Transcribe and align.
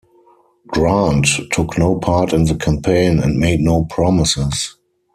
Grant 0.65 1.27
took 1.51 1.77
no 1.77 1.93
part 1.99 2.33
in 2.33 2.45
the 2.45 2.55
campaign 2.55 3.19
and 3.19 3.37
made 3.37 3.59
no 3.59 3.83
promises. 3.85 4.75